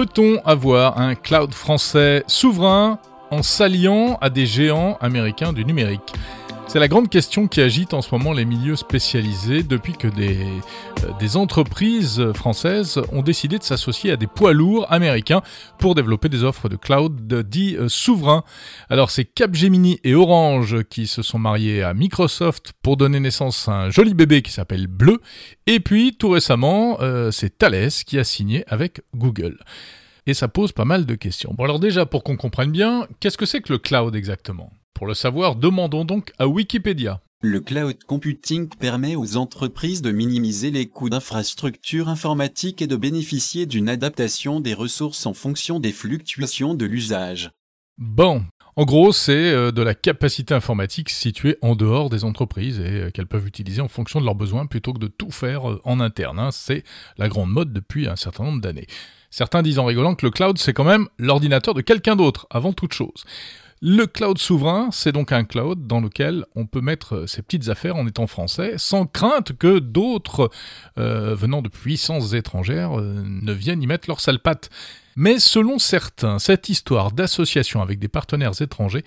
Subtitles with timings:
[0.00, 2.98] Peut-on avoir un cloud français souverain
[3.30, 6.14] en s'alliant à des géants américains du numérique?
[6.72, 10.38] C'est la grande question qui agite en ce moment les milieux spécialisés depuis que des,
[11.02, 15.42] euh, des entreprises françaises ont décidé de s'associer à des poids lourds américains
[15.80, 18.44] pour développer des offres de cloud dits euh, souverains.
[18.88, 23.72] Alors c'est Capgemini et Orange qui se sont mariés à Microsoft pour donner naissance à
[23.72, 25.20] un joli bébé qui s'appelle Bleu.
[25.66, 29.58] Et puis tout récemment, euh, c'est Thales qui a signé avec Google.
[30.28, 31.52] Et ça pose pas mal de questions.
[31.52, 34.70] Bon alors déjà pour qu'on comprenne bien, qu'est-ce que c'est que le cloud exactement?
[34.94, 37.20] Pour le savoir, demandons donc à Wikipédia.
[37.42, 43.64] Le cloud computing permet aux entreprises de minimiser les coûts d'infrastructures informatiques et de bénéficier
[43.64, 47.50] d'une adaptation des ressources en fonction des fluctuations de l'usage.
[47.96, 48.44] Bon,
[48.76, 53.10] en gros, c'est euh, de la capacité informatique située en dehors des entreprises et euh,
[53.10, 55.98] qu'elles peuvent utiliser en fonction de leurs besoins plutôt que de tout faire euh, en
[56.00, 56.38] interne.
[56.38, 56.50] Hein.
[56.50, 56.84] C'est
[57.16, 58.86] la grande mode depuis un certain nombre d'années.
[59.30, 62.72] Certains disent en rigolant que le cloud, c'est quand même l'ordinateur de quelqu'un d'autre, avant
[62.72, 63.24] toute chose.
[63.82, 67.96] Le cloud souverain, c'est donc un cloud dans lequel on peut mettre ses petites affaires
[67.96, 70.50] en étant français, sans crainte que d'autres
[70.98, 74.68] euh, venant de puissances étrangères euh, ne viennent y mettre leurs sales pattes.
[75.16, 79.04] Mais selon certains, cette histoire d'association avec des partenaires étrangers,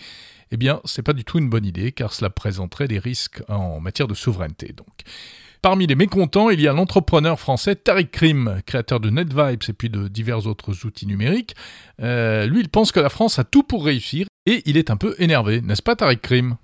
[0.49, 3.79] eh bien, c'est pas du tout une bonne idée, car cela présenterait des risques en
[3.79, 4.73] matière de souveraineté.
[4.73, 5.03] Donc.
[5.63, 9.89] Parmi les mécontents, il y a l'entrepreneur français Tariq Krim, créateur de NetVibes et puis
[9.89, 11.55] de divers autres outils numériques.
[12.01, 14.97] Euh, lui, il pense que la France a tout pour réussir et il est un
[14.97, 16.57] peu énervé, n'est-ce pas Tariq Krim?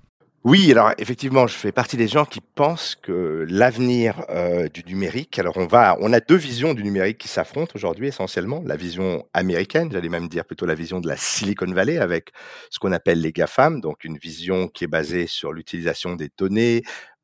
[0.44, 5.38] Oui, alors effectivement, je fais partie des gens qui pensent que l'avenir euh, du numérique.
[5.38, 8.62] Alors on va, on a deux visions du numérique qui s'affrontent aujourd'hui essentiellement.
[8.66, 12.32] La vision américaine, j'allais même dire plutôt la vision de la Silicon Valley avec
[12.68, 16.82] ce qu'on appelle les GAFAM, donc une vision qui est basée sur l'utilisation des données,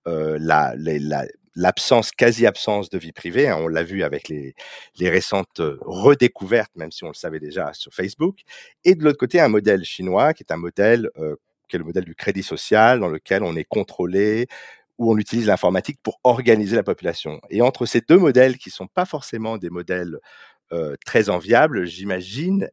[0.09, 3.49] euh, la, la, l'absence, quasi-absence de vie privée.
[3.49, 4.55] Hein, on l'a vu avec les,
[4.99, 8.41] les récentes redécouvertes, même si on le savait déjà sur Facebook.
[8.85, 11.11] Et de l'autre côté, un modèle chinois qui est un modèle
[11.69, 14.47] qui est le modèle du crédit social, dans lequel on est contrôlé,
[14.99, 17.41] où on utilise l'informatique pour organiser la population.
[17.51, 20.19] Et entre ces deux modèles, qui sont pas forcément des modèles
[21.05, 22.71] très enviables, j'imagine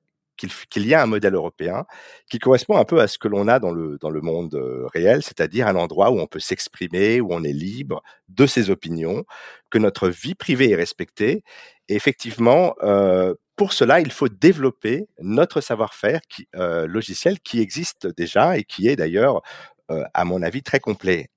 [0.69, 1.85] qu'il y a un modèle européen
[2.29, 4.87] qui correspond un peu à ce que l'on a dans le, dans le monde euh,
[4.93, 9.25] réel, c'est-à-dire un endroit où on peut s'exprimer, où on est libre de ses opinions,
[9.69, 11.43] que notre vie privée est respectée.
[11.89, 16.21] Et effectivement, euh, pour cela, il faut développer notre savoir-faire
[16.55, 19.41] euh, logiciel qui existe déjà et qui est d'ailleurs,
[20.13, 21.29] à mon avis, très complet.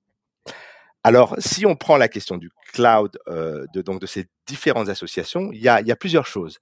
[1.03, 5.61] Alors, si on prend la question du cloud, de, donc de ces différentes associations, il
[5.61, 6.59] y a plusieurs choses.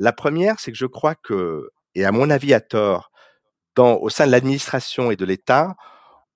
[0.00, 3.10] La première, c'est que je crois que, et à mon avis à tort,
[3.78, 5.74] au sein de l'administration et de l'État,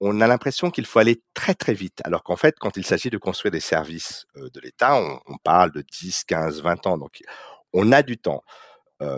[0.01, 3.11] on a l'impression qu'il faut aller très très vite, alors qu'en fait, quand il s'agit
[3.11, 7.21] de construire des services euh, de l'État, on, parle de 10, 15, 20 ans, donc
[7.73, 8.43] on a du temps.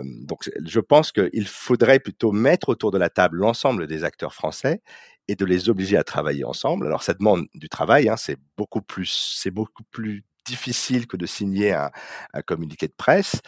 [0.03, 4.81] Donc je pense qu'il faudrait plutôt mettre autour de la table l'ensemble des acteurs français
[5.29, 6.87] et de les obliger à travailler ensemble.
[6.87, 11.25] Alors ça demande du travail, hein, c'est beaucoup plus, c'est beaucoup plus difficile que de
[11.25, 11.89] signer un,
[12.33, 13.39] un communiqué de presse,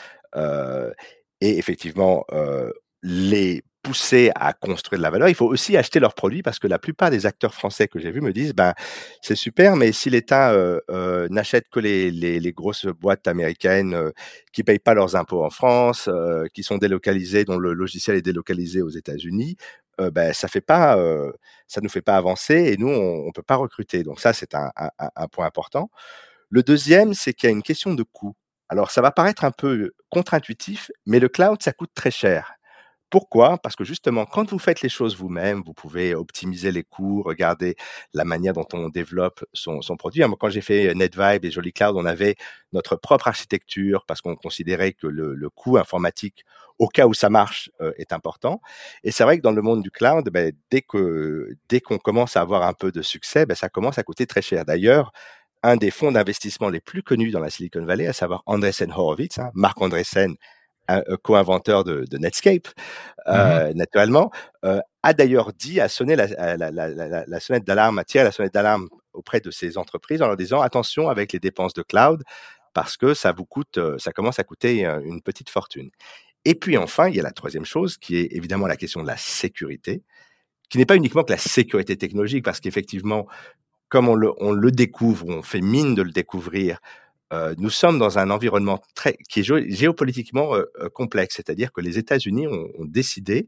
[1.42, 2.72] et effectivement, euh,
[3.04, 6.68] les pousser à construire de la valeur, il faut aussi acheter leurs produits parce que
[6.68, 8.74] la plupart des acteurs français que j'ai vus me disent ben
[9.22, 13.94] c'est super, mais si l'État euh, euh, n'achète que les, les, les, grosses boîtes américaines
[13.94, 14.12] euh,
[14.52, 18.22] qui payent pas leurs impôts en France, euh, qui sont délocalisées, dont le logiciel est
[18.22, 19.56] délocalisé aux États-Unis,
[20.14, 20.98] ben ça fait pas,
[21.68, 24.04] ça nous fait pas avancer et nous on, on peut pas recruter.
[24.04, 25.90] Donc ça c'est un, un, un point important.
[26.50, 28.36] Le deuxième, c'est qu'il y a une question de coût.
[28.70, 32.54] Alors, ça va paraître un peu contre-intuitif, mais le cloud, ça coûte très cher.
[33.10, 33.58] Pourquoi?
[33.58, 37.76] Parce que justement, quand vous faites les choses vous-même, vous pouvez optimiser les coûts, regarder
[38.14, 40.22] la manière dont on développe son, son produit.
[40.40, 42.36] Quand j'ai fait NetVibe et Jolly Cloud, on avait
[42.72, 46.46] notre propre architecture parce qu'on considérait que le, le, coût informatique,
[46.78, 48.62] au cas où ça marche, est important.
[49.04, 52.38] Et c'est vrai que dans le monde du cloud, ben, dès que dès qu'on commence
[52.38, 54.66] à avoir un peu de succès, ben, ça commence à coûter très cher.
[54.66, 55.12] D'ailleurs,
[55.64, 59.38] un des fonds d'investissement les plus connus dans la Silicon Valley, à savoir Andreessen Horowitz,
[59.40, 60.36] hein, Marc Andreessen,
[61.22, 62.68] co-inventeur de, de, Netscape,
[63.28, 64.32] euh, mmh naturellement,
[64.66, 68.32] euh, a d'ailleurs dit, a sonné la, la, la, la sonnette d'alarme, a tiré la
[68.32, 72.24] sonnette d'alarme auprès de ces entreprises en leur disant attention avec les dépenses de cloud
[72.74, 75.90] parce que ça vous coûte, euh, ça commence à coûter euh, une petite fortune.
[76.46, 79.08] Et puis enfin, il y a la troisième chose qui est évidemment la question de
[79.08, 80.04] la sécurité,
[80.70, 83.28] qui n'est pas uniquement que la sécurité technologique, parce qu'effectivement,
[83.90, 86.80] comme on le, on le découvre, on fait mine de le découvrir,
[87.34, 91.82] euh, nous sommes dans un environnement très, qui est géopolitiquement euh, euh, complexe, c'est-à-dire que
[91.82, 93.48] les États-Unis ont, ont, décidé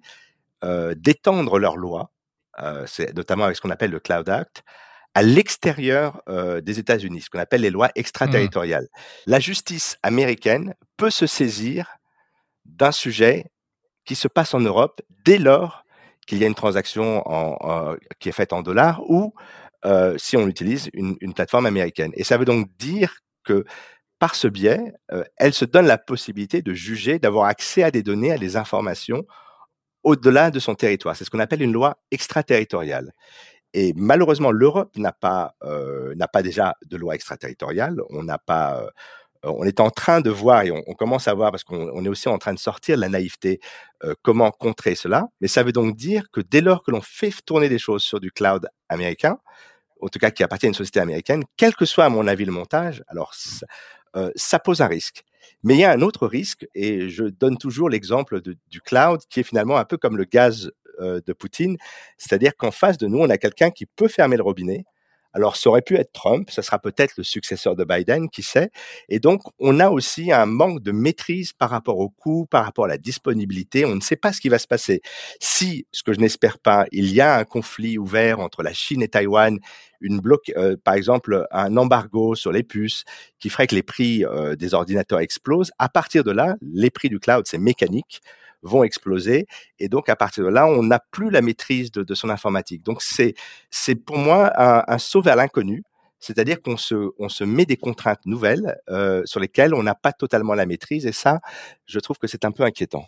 [0.64, 2.12] euh, d'étendre leurs lois,
[3.16, 4.64] notamment avec ce qu'on appelle le Cloud Act,
[5.14, 6.22] à l'extérieur
[6.62, 8.84] des États-Unis, ce qu'on appelle les lois extraterritoriales.
[8.84, 9.32] Mmh.
[9.32, 11.98] La justice américaine peut se saisir
[12.66, 13.46] d'un sujet
[14.06, 15.86] qui se passe en Europe dès lors
[16.28, 19.34] qu'il y a une transaction en, qui est faite en dollars ou
[19.84, 22.12] euh, si on utilise une, plateforme américaine.
[22.16, 23.66] Et ça veut donc dire que
[24.20, 28.04] par ce biais, euh, elle se donne la possibilité de juger, d'avoir accès à des
[28.04, 29.26] données, à des informations
[30.04, 31.16] au-delà de son territoire.
[31.16, 33.12] C'est ce qu'on appelle une loi extraterritoriale.
[33.74, 38.00] Et malheureusement, l'Europe n'a pas euh, pas déjà de loi extraterritoriale.
[38.10, 38.86] On n'a pas
[39.44, 42.30] on est en train de voir et on, commence à voir parce qu'on est aussi
[42.30, 43.60] en train de sortir de la naïveté
[44.22, 45.30] comment contrer cela.
[45.40, 48.20] Mais ça veut donc dire que dès lors que l'on fait tourner des choses sur
[48.20, 49.40] du cloud américain,
[50.02, 52.46] en tout cas qui appartient à une société américaine, quel que soit à mon avis
[52.46, 53.34] le montage, alors
[54.16, 55.24] euh, ça pose un risque.
[55.64, 59.40] Mais il y a un autre risque, et je donne toujours l'exemple du cloud, qui
[59.40, 61.78] est finalement un peu comme le gaz euh, de Poutine,
[62.18, 64.86] c'est-à-dire qu'en face de nous, on a quelqu'un qui peut fermer le robinet,
[65.34, 68.70] alors, ça aurait pu être Trump, ça sera peut-être le successeur de Biden, qui sait.
[69.08, 72.86] Et donc, on a aussi un manque de maîtrise par rapport au coût, par rapport
[72.86, 73.86] à la disponibilité.
[73.86, 75.02] On ne sait pas ce qui va se passer.
[75.40, 79.02] Si, ce que je n'espère pas, il y a un conflit ouvert entre la Chine
[79.02, 79.58] et Taïwan,
[80.02, 83.06] une bloc, euh, par exemple, un embargo sur les puces
[83.40, 85.72] qui ferait que les prix euh, des ordinateurs explosent.
[85.80, 88.22] À partir de là, les prix du cloud, c'est mécanique
[88.62, 89.48] vont exploser.
[89.80, 92.84] Et donc, à partir de là, on n'a plus la maîtrise de, son informatique.
[92.84, 93.36] Donc, c'est,
[93.96, 95.84] pour moi un, saut vers l'inconnu.
[96.20, 100.14] C'est-à-dire qu'on se, on se met des contraintes nouvelles euh, sur lesquelles on n'a pas
[100.14, 101.08] totalement la maîtrise.
[101.08, 101.40] Et ça,
[101.88, 103.06] je trouve que c'est un peu inquiétant.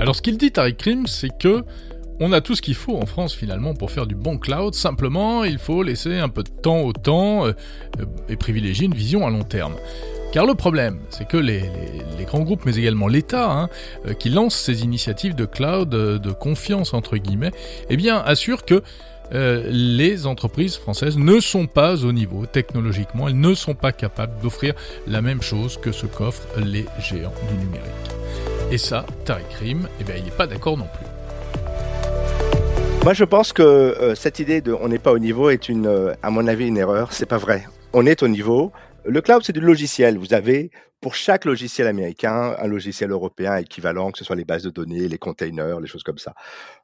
[0.00, 1.62] Alors, ce qu'il dit, Tariq Krim, c'est que
[2.20, 5.44] on a tout ce qu'il faut en France finalement pour faire du bon cloud, simplement
[5.44, 7.52] il faut laisser un peu de temps au temps euh,
[8.28, 9.74] et privilégier une vision à long terme.
[10.32, 11.62] Car le problème, c'est que les,
[12.24, 13.68] grands groupes, mais également l'État, hein,
[14.06, 17.50] euh, qui lancent ces initiatives de cloud euh, de confiance entre guillemets,
[17.88, 18.82] eh bien assurent que
[19.32, 24.74] les entreprises françaises ne sont pas au niveau technologiquement, elles ne sont pas capables d'offrir
[25.06, 28.10] la même chose que ce qu'offrent les géants du numérique.
[28.72, 31.09] Et ça, Tariq Rim, eh bien, il n'est pas d'accord non plus.
[33.02, 35.86] Moi, je pense que euh, cette idée de on n'est pas au niveau est une,
[35.86, 37.14] euh, à mon avis, une erreur.
[37.14, 37.64] C'est pas vrai.
[37.94, 38.72] On est au niveau.
[39.06, 40.18] Le cloud, c'est du logiciel.
[40.18, 40.70] Vous avez
[41.00, 45.08] pour chaque logiciel américain un logiciel européen équivalent, que ce soit les bases de données,
[45.08, 46.34] les containers, les choses comme ça.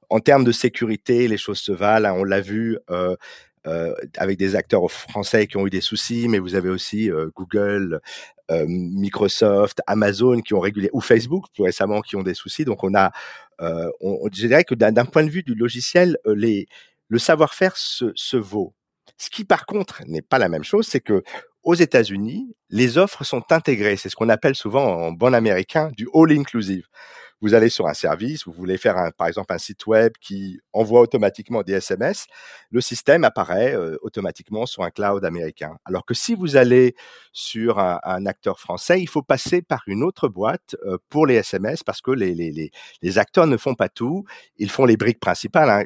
[0.09, 2.15] En termes de sécurité, les choses se valent.
[2.17, 2.79] On l'a vu.
[2.91, 3.15] Euh,
[3.67, 7.31] euh, avec des acteurs français qui ont eu des soucis, mais vous avez aussi euh,
[7.35, 8.01] Google,
[8.51, 12.65] Microsoft, Amazon qui ont régulé, ou Facebook plus récemment qui ont des soucis.
[12.65, 13.11] Donc on a,
[13.59, 16.67] on, je dirais que d'un point de vue du logiciel, les,
[17.09, 18.75] le savoir-faire se, se vaut.
[19.19, 21.23] Ce qui par contre n'est pas la même chose, c'est que
[21.63, 23.97] aux États-Unis, les offres sont intégrées.
[23.97, 26.87] C'est ce qu'on appelle souvent en bon américain du all inclusive
[27.41, 31.01] vous allez sur un service, vous voulez faire par exemple un site web qui envoie
[31.01, 32.27] automatiquement des SMS,
[32.71, 35.77] le système apparaît euh, automatiquement sur un cloud américain.
[35.85, 36.95] Alors que si vous allez
[37.33, 41.83] sur un, acteur français, il faut passer par une autre boîte euh, pour les SMS
[41.83, 42.71] parce que les,
[43.19, 44.25] acteurs ne font pas tout,
[44.57, 45.71] ils font les briques principales.
[45.71, 45.85] Hein.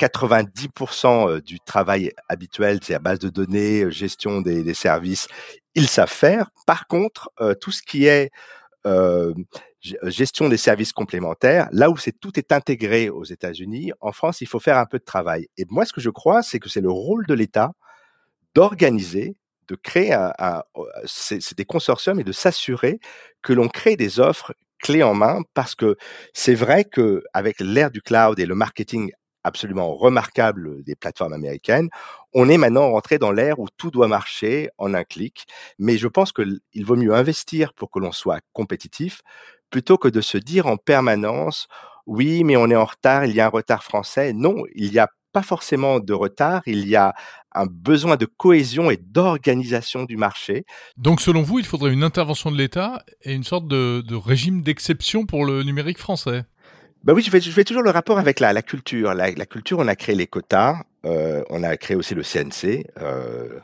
[0.00, 5.28] 90% euh, du travail habituel, c'est à base de données, gestion des, services,
[5.74, 6.50] ils savent faire.
[6.66, 7.30] Par contre,
[7.60, 8.30] tout ce qui est
[8.86, 9.34] euh,
[9.80, 14.46] gestion des services complémentaires, là où c'est tout est intégré aux États-Unis, en France, il
[14.46, 15.48] faut faire un peu de travail.
[15.56, 17.72] Et moi, ce que je crois, c'est que c'est le rôle de l'État
[18.54, 19.36] d'organiser,
[19.68, 20.16] de créer
[21.06, 23.00] c'est des consortiums et de s'assurer
[23.42, 25.96] que l'on crée des offres clés en main parce que
[26.34, 29.12] c'est vrai que avec l'ère du cloud et le marketing
[29.44, 31.88] absolument remarquable des plateformes américaines.
[32.34, 35.46] On est maintenant rentré dans l'ère où tout doit marcher en un clic,
[35.78, 39.20] mais je pense qu'il vaut mieux investir pour que l'on soit compétitif
[39.70, 41.68] plutôt que de se dire en permanence
[42.06, 44.32] oui, mais on est en retard, il y a un retard français.
[44.32, 47.14] Non, il n'y a pas forcément de retard, il y a
[47.54, 50.64] un besoin de cohésion et d'organisation du marché.
[50.96, 54.62] Donc selon vous, il faudrait une intervention de l'État et une sorte de, de régime
[54.62, 56.44] d'exception pour le numérique français?
[57.04, 59.14] Ben oui, je fais, je fais toujours le rapport avec la, la culture.
[59.14, 62.86] La, la, culture, on a créé les quotas, euh, on a créé aussi le CNC.
[63.00, 63.58] Euh,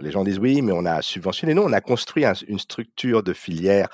[0.00, 1.54] les gens disent oui, mais on a subventionné.
[1.54, 3.88] Non, on a construit un, une structure de filière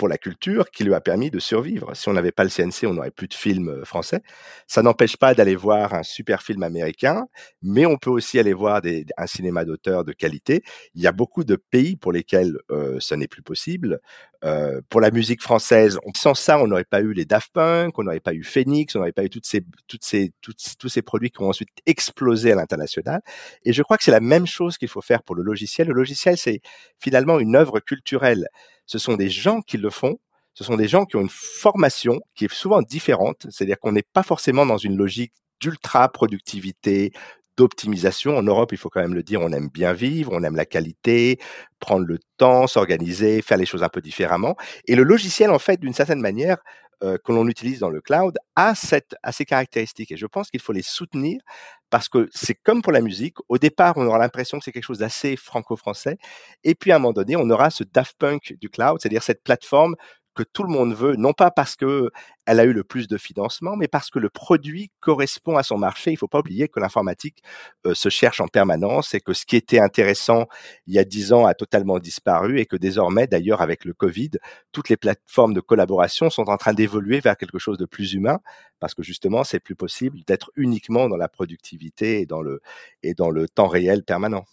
[0.00, 1.94] pour la culture qui lui a permis de survivre.
[1.94, 4.22] Si on n'avait pas le CNC, on n'aurait plus de films euh, français.
[4.66, 7.26] Ça n'empêche pas d'aller voir un super film américain,
[7.60, 8.80] mais on peut aussi aller voir
[9.18, 10.62] un cinéma d'auteur de qualité.
[10.94, 14.00] Il y a beaucoup de pays pour lesquels euh, ce n'est plus possible.
[14.42, 18.04] Euh, pour la musique française, sans ça, on n'aurait pas eu les Daft Punk, on
[18.04, 22.52] n'aurait pas eu Phoenix, on n'aurait pas eu tous ces produits qui ont ensuite explosé
[22.52, 23.20] à l'international.
[23.66, 25.88] Et je crois que c'est la même chose qu'il faut faire pour le logiciel.
[25.88, 26.62] Le logiciel, c'est
[26.98, 28.48] finalement une œuvre culturelle
[28.90, 30.18] ce sont des gens qui le font,
[30.52, 34.02] ce sont des gens qui ont une formation qui est souvent différente, c'est-à-dire qu'on n'est
[34.02, 37.12] pas forcément dans une logique d'ultra productivité,
[37.56, 38.36] d'optimisation.
[38.36, 40.64] En Europe, il faut quand même le dire, on aime bien vivre, on aime la
[40.64, 41.38] qualité,
[41.78, 44.56] prendre le temps, s'organiser, faire les choses un peu différemment.
[44.86, 46.56] Et le logiciel, en fait, d'une certaine manière,
[47.02, 50.12] euh, que l'on utilise dans le cloud a, cette, a ces caractéristiques.
[50.12, 51.40] Et je pense qu'il faut les soutenir
[51.88, 53.36] parce que c'est comme pour la musique.
[53.48, 56.18] Au départ, on aura l'impression que c'est quelque chose d'assez franco-français.
[56.62, 59.42] Et puis, à un moment donné, on aura ce Daft Punk du cloud, c'est-à-dire cette
[59.42, 59.96] plateforme
[60.34, 62.10] que tout le monde veut, non pas parce que
[62.46, 65.78] elle a eu le plus de financement, mais parce que le produit correspond à son
[65.78, 66.10] marché.
[66.10, 67.42] Il ne faut pas oublier que l'informatique
[67.86, 70.46] euh, se cherche en permanence et que ce qui était intéressant
[70.86, 74.30] il y a dix ans a totalement disparu et que désormais, d'ailleurs, avec le Covid,
[74.72, 78.40] toutes les plateformes de collaboration sont en train d'évoluer vers quelque chose de plus humain
[78.78, 82.60] parce que justement, c'est plus possible d'être uniquement dans la productivité et dans le,
[83.02, 84.44] et dans le temps réel permanent.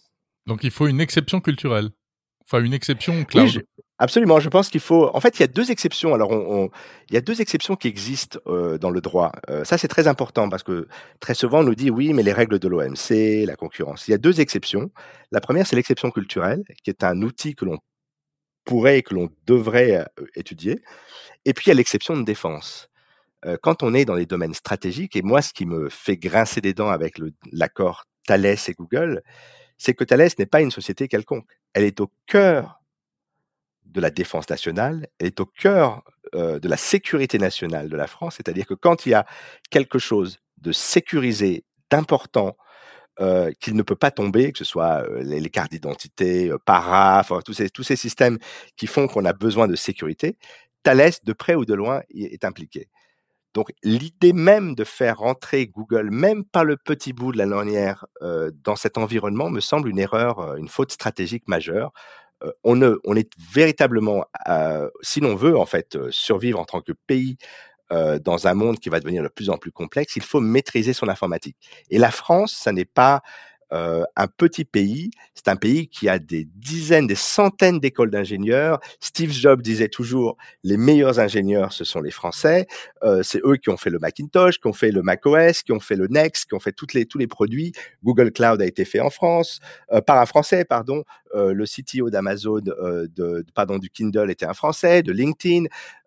[0.46, 1.90] Donc il faut une exception culturelle.
[2.42, 3.62] Enfin, une exception cloud.
[4.00, 5.10] Absolument, je pense qu'il faut.
[5.12, 6.14] En fait, il y a deux exceptions.
[6.14, 6.70] Alors, on,
[7.10, 9.32] il y a deux exceptions qui existent euh, dans le droit.
[9.50, 10.86] Euh, ça, c'est très important parce que
[11.18, 14.06] très souvent, on nous dit oui, mais les règles de l'OMC, la concurrence.
[14.06, 14.92] Il y a deux exceptions.
[15.32, 17.78] La première, c'est l'exception culturelle, qui est un outil que l'on
[18.64, 20.80] pourrait et que l'on devrait euh, étudier.
[21.44, 22.88] Et puis, il y a l'exception de défense.
[23.62, 26.74] quand on est dans les domaines stratégiques, et moi, ce qui me fait grincer des
[26.74, 27.18] dents avec
[27.52, 29.22] l'accord Thales et Google,
[29.78, 31.46] c'est que Thales n'est pas une société quelconque.
[31.72, 32.78] Elle est au cœur
[33.98, 36.04] de la défense nationale, est au cœur
[36.36, 38.36] euh, de la sécurité nationale de la France.
[38.36, 39.26] C'est-à-dire que quand il y a
[39.70, 42.56] quelque chose de sécurisé, d'important,
[43.20, 47.54] euh, qu'il ne peut pas tomber, que ce soit euh, les, cartes d'identité, para, tous,
[47.54, 48.38] ces, tous ces systèmes
[48.76, 50.36] qui font qu'on a besoin de sécurité,
[50.84, 52.88] Thales, de près ou de loin, est impliqué.
[53.52, 58.06] Donc l'idée même de faire rentrer Google, même par le petit bout de la lanière,
[58.62, 61.92] dans cet environnement me semble une erreur, une faute stratégique majeure.
[62.64, 64.24] On, est véritablement,
[65.02, 67.36] si l'on veut en fait survivre en tant que pays
[67.90, 71.08] dans un monde qui va devenir de plus en plus complexe, il faut maîtriser son
[71.08, 71.56] informatique.
[71.90, 73.22] Et la France, ça n'est pas
[73.72, 78.80] euh, un petit pays, c'est un pays qui a des dizaines, des centaines d'écoles d'ingénieurs.
[79.00, 82.66] Steve Jobs disait toujours, les meilleurs ingénieurs, ce sont les Français.
[83.02, 85.80] Euh, c'est eux qui ont fait le Macintosh, qui ont fait le macOS, qui ont
[85.80, 87.72] fait le Next, qui ont fait toutes les, tous les produits.
[88.02, 89.60] Google Cloud a été fait en France,
[89.92, 91.04] euh, par un Français, pardon.
[91.34, 95.64] Euh, le CTO d'Amazon, euh, de, pardon, du Kindle était un Français, de LinkedIn.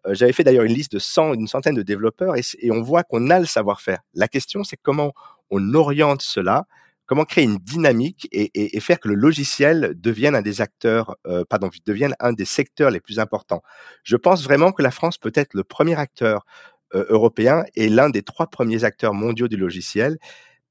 [0.09, 3.29] J'avais fait d'ailleurs une liste de 100, une centaine de développeurs et on voit qu'on
[3.29, 3.99] a le savoir-faire.
[4.15, 5.13] La question, c'est comment
[5.51, 6.65] on oriente cela
[7.11, 11.69] comment créer une dynamique et, faire que le logiciel devienne un des acteurs, euh, pardon,
[11.85, 13.61] devienne un des secteurs les plus importants.
[14.05, 16.45] Je pense vraiment que la France peut être le premier acteur
[16.95, 20.19] euh, européen et l'un des trois premiers acteurs mondiaux du logiciel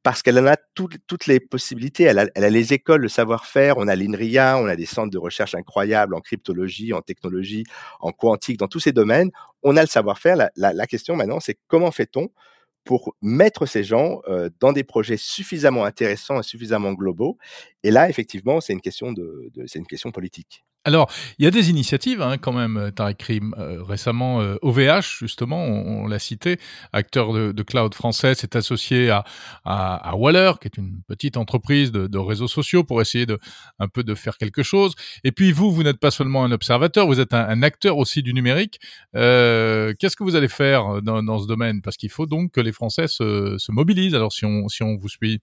[0.02, 2.04] parce qu'elle en a toutes les possibilités.
[2.04, 5.54] Elle a, les écoles, le savoir-faire, on a l'INRIA, on a des centres de recherche
[5.54, 7.64] incroyables en cryptologie, en technologie,
[8.00, 9.30] en quantique, dans tous ces domaines.
[9.62, 10.48] On a le savoir-faire.
[10.56, 12.30] la question maintenant, c'est comment fait-on
[12.84, 14.20] pour mettre ces gens
[14.60, 17.38] dans des projets suffisamment intéressants et suffisamment globaux.
[17.82, 20.64] Et là, effectivement, c'est une question de c'est une question politique.
[20.86, 23.54] Alors, il y a des initiatives hein, quand même, euh, Tariq Krim.
[23.58, 26.58] Euh, récemment, OVH, euh, justement, on, l'a cité,
[26.94, 29.24] acteur de, cloud français, s'est associé à,
[29.64, 33.38] à, Waller, qui est une petite entreprise de, réseaux sociaux, pour essayer de
[33.78, 34.94] un peu de faire quelque chose.
[35.22, 38.32] Et puis vous, vous n'êtes pas seulement un observateur, vous êtes un, acteur aussi du
[38.32, 38.80] numérique.
[39.12, 41.82] Qu'est-ce que vous allez faire dans, ce domaine?
[41.82, 44.14] Parce qu'il faut donc que les Français se, se mobilisent.
[44.14, 45.40] Alors, si on, si on vous suit.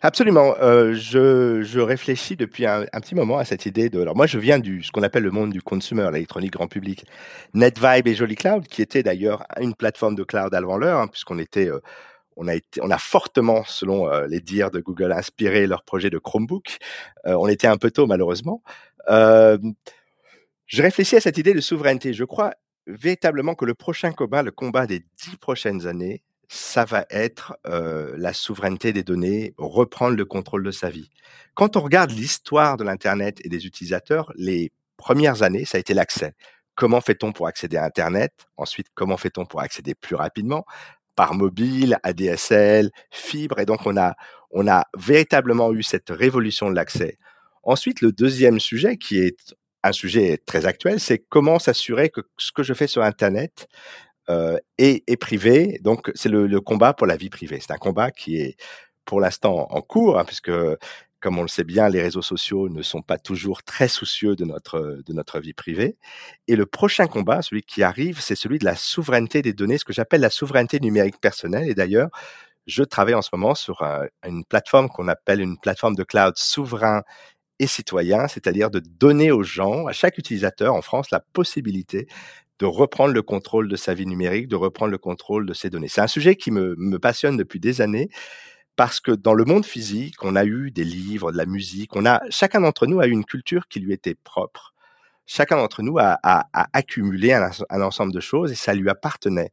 [0.00, 0.54] Absolument.
[0.60, 4.00] Euh, je, réfléchis depuis un, un, petit moment à cette idée de.
[4.00, 7.04] Alors moi, je viens du ce qu'on appelle le monde du consumer, l'électronique grand public,
[7.54, 11.38] NetVibe et Jolly Cloud, qui était d'ailleurs une plateforme de cloud avant l'heure, hein, puisqu'on
[11.38, 11.80] était, euh,
[12.36, 16.10] on a été, on a fortement, selon euh, les dires de Google, inspiré leur projet
[16.10, 16.78] de Chromebook.
[17.26, 18.62] on était un peu tôt, malheureusement.
[19.08, 22.14] je réfléchis à cette idée de souveraineté.
[22.14, 22.52] Je crois
[22.86, 28.32] véritablement que le prochain combat, le combat des dix prochaines années, ça va être la
[28.32, 31.08] souveraineté des données, reprendre le contrôle de sa vie.
[31.54, 35.94] Quand on regarde l'histoire de l'Internet et des utilisateurs, les premières années, ça a été
[35.94, 36.34] l'accès.
[36.74, 38.32] Comment fait-on pour accéder à Internet?
[38.56, 40.64] Ensuite, comment fait-on pour accéder plus rapidement?
[41.14, 43.60] Par mobile, ADSL, fibre.
[43.60, 44.14] Et donc, on a,
[44.50, 47.18] on a véritablement eu cette révolution de l'accès.
[47.62, 49.54] Ensuite, le deuxième sujet, qui est
[49.84, 53.68] un sujet très actuel, c'est comment s'assurer que ce que je fais sur Internet
[54.30, 55.80] euh, et, privé.
[55.82, 57.58] Donc, c'est le, combat pour la vie privée.
[57.60, 58.56] C'est un combat qui est
[59.04, 60.52] pour l'instant en cours, hein, puisque,
[61.20, 64.44] comme on le sait bien, les réseaux sociaux ne sont pas toujours très soucieux de
[64.44, 65.96] notre, de notre vie privée.
[66.48, 69.84] Et le prochain combat, celui qui arrive, c'est celui de la souveraineté des données, ce
[69.84, 71.68] que j'appelle la souveraineté numérique personnelle.
[71.68, 72.08] Et d'ailleurs,
[72.66, 73.82] je travaille en ce moment sur
[74.24, 77.02] une plateforme qu'on appelle une plateforme de cloud souverain
[77.58, 82.06] et citoyen, c'est-à-dire de donner aux gens, à chaque utilisateur en France, la possibilité
[82.60, 85.88] de reprendre le contrôle de sa vie numérique, de reprendre le contrôle de ses données.
[85.88, 88.10] C'est un sujet qui me, passionne depuis des années
[88.76, 92.04] parce que dans le monde physique, on a eu des livres, de la musique, on
[92.06, 94.74] a chacun d'entre nous a eu une culture qui lui était propre.
[95.26, 96.18] Chacun d'entre nous a,
[96.72, 99.52] accumulé un, ensemble de choses et ça lui appartenait.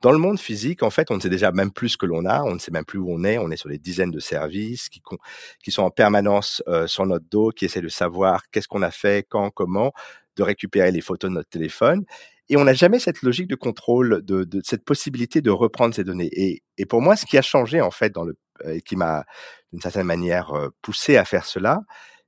[0.00, 2.26] Dans le monde physique, en fait, on ne sait déjà même plus ce que l'on
[2.26, 4.20] a, on ne sait même plus où on est, on est sur des dizaines de
[4.20, 8.82] services qui, sont en permanence euh, sur notre dos, qui essaient de savoir qu'est-ce qu'on
[8.82, 9.92] a fait, quand, comment,
[10.36, 12.04] de récupérer les photos de notre téléphone.
[12.48, 16.04] Et on n'a jamais cette logique de contrôle, de, de, cette possibilité de reprendre ces
[16.04, 16.28] données.
[16.32, 18.36] Et, et, pour moi, ce qui a changé, en fait, dans le,
[18.66, 19.24] et qui m'a,
[19.72, 21.80] d'une certaine manière, euh, poussé à faire cela,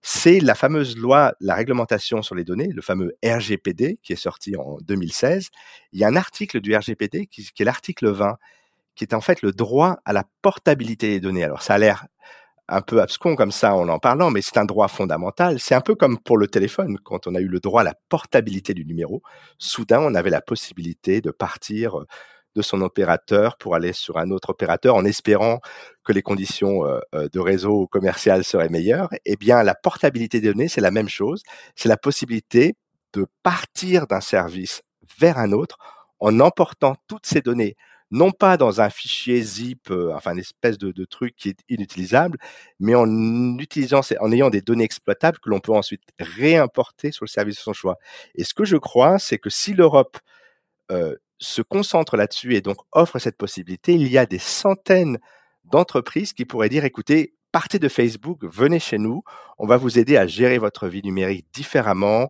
[0.02, 4.56] c'est la fameuse loi, la réglementation sur les données, le fameux RGPD, qui est sorti
[4.56, 5.50] en 2016.
[5.92, 8.36] Il y a un article du RGPD, qui, qui est l'article 20,
[8.94, 11.44] qui est en fait le droit à la portabilité des données.
[11.44, 12.06] Alors, ça a l'air
[12.68, 15.60] un peu abscon comme ça en en parlant, mais c'est un droit fondamental.
[15.60, 17.94] C'est un peu comme pour le téléphone, quand on a eu le droit à la
[18.08, 19.22] portabilité du numéro.
[19.58, 22.06] Soudain, on avait la possibilité de partir euh,
[22.56, 25.60] de son opérateur pour aller sur un autre opérateur en espérant
[26.04, 29.10] que les conditions euh, euh, de réseau commercial seraient meilleures.
[29.26, 31.42] Eh bien, la portabilité des données, c'est la même chose.
[31.76, 32.74] C'est la possibilité
[33.12, 34.82] de partir d'un service
[35.20, 35.78] vers un autre
[36.18, 37.76] en emportant toutes ces données
[38.10, 42.38] non pas dans un fichier zip, euh, enfin une espèce de, truc qui est inutilisable,
[42.78, 43.08] mais en
[44.32, 47.96] ayant des données exploitables que l'on peut ensuite réimporter sur le service de son choix.
[48.34, 50.18] Et ce que je crois, c'est que si l'Europe
[50.90, 55.18] euh, se concentre là-dessus et donc offre cette possibilité, il y a des centaines
[55.64, 59.22] d'entreprises qui pourraient dire, écoutez, partez de Facebook, venez chez nous,
[59.58, 62.28] on va vous aider à gérer votre vie numérique différemment,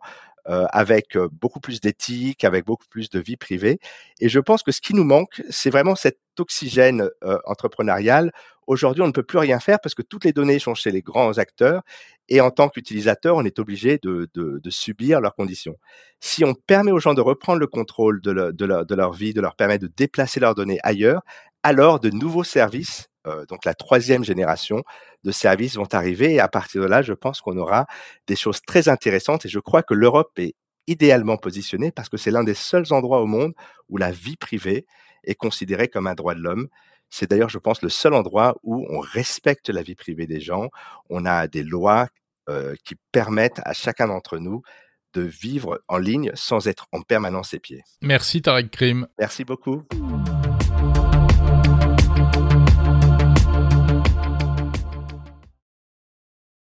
[0.48, 3.80] euh, avec euh, beaucoup plus d'éthique, avec beaucoup plus de vie privée.
[4.20, 8.30] Et je pense que ce qui nous manque, c'est vraiment cet oxygène euh, entrepreneurial.
[8.66, 11.02] Aujourd'hui, on ne peut plus rien faire parce que toutes les données sont chez les
[11.02, 11.82] grands acteurs
[12.28, 15.76] et en tant qu'utilisateur, on est obligé de, de, de, subir leurs conditions.
[16.20, 19.40] Si on permet aux gens de reprendre le contrôle de, de, de leur vie, de
[19.40, 21.22] leur permettre de déplacer leurs données ailleurs,
[21.62, 23.08] alors de nouveaux services
[23.48, 24.82] donc la troisième génération
[25.24, 26.34] de services vont arriver.
[26.34, 27.86] Et à partir de là, je pense qu'on aura
[28.26, 29.46] des choses très intéressantes.
[29.46, 30.54] Et je crois que l'Europe est
[30.86, 33.52] idéalement positionnée parce que c'est l'un des seuls endroits au monde
[33.88, 34.86] où la vie privée
[35.24, 36.68] est considérée comme un droit de l'homme.
[37.10, 40.70] C'est d'ailleurs, je pense, le seul endroit où on respecte la vie privée des gens.
[41.08, 42.08] On a des lois
[42.48, 44.62] euh, qui permettent à chacun d'entre nous
[45.14, 47.82] de vivre en ligne sans être en permanence épié.
[48.02, 49.06] Merci Tarek Krim.
[49.18, 49.82] Merci beaucoup.